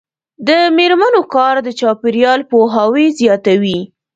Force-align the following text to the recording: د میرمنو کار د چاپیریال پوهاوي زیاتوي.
د 0.47 0.49
میرمنو 0.77 1.21
کار 1.35 1.55
د 1.65 1.69
چاپیریال 1.79 2.41
پوهاوي 2.51 3.07
زیاتوي. 3.19 3.79